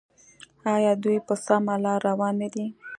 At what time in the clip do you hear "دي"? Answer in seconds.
2.53-2.65